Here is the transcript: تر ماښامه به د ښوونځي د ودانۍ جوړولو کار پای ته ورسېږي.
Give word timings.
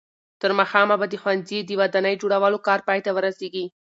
تر 0.41 0.51
ماښامه 0.59 0.95
به 0.99 1.05
د 1.09 1.13
ښوونځي 1.21 1.59
د 1.63 1.71
ودانۍ 1.81 2.13
جوړولو 2.21 2.57
کار 2.67 2.79
پای 2.87 2.99
ته 3.05 3.11
ورسېږي. 3.13 3.65